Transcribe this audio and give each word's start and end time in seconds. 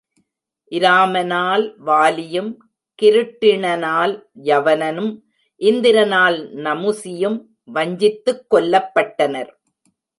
இராமனால் 0.71 1.75
வாலியும், 1.85 2.57
கிருட்டிணனால் 3.01 4.13
யவனனும் 4.43 5.13
இந்திரனால் 5.61 6.37
நமுசியும் 6.57 7.37
வஞ்சித்துக் 7.73 8.45
கொல்லப்பட்டனர். 8.51 9.51